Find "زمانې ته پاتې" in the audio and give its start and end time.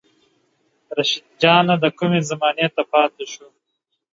2.29-3.25